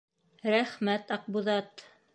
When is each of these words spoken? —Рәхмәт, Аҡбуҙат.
—Рәхмәт, 0.55 1.15
Аҡбуҙат. 1.19 1.89